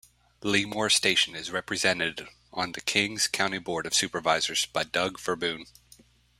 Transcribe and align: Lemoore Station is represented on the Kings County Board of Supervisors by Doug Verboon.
Lemoore 0.41 0.91
Station 0.91 1.35
is 1.35 1.51
represented 1.51 2.27
on 2.51 2.71
the 2.71 2.81
Kings 2.81 3.27
County 3.27 3.59
Board 3.59 3.85
of 3.85 3.93
Supervisors 3.93 4.65
by 4.65 4.83
Doug 4.83 5.19
Verboon. 5.19 5.65